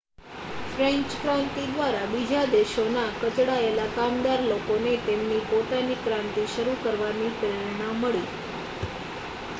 [0.71, 8.03] French ક્રાંતિ દ્વારા બીજા દેશોના કચડાયેલા કામદાર લોકોને તેમની પોતાની ક્રાંતિ શરૂ કરવાની પ્રેરણા પણ
[8.03, 8.27] મળી